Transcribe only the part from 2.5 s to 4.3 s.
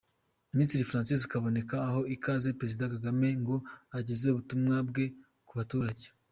Perezida Kagame ngo ageze